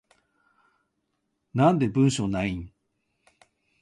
[1.53, 2.73] なんで文章ないん？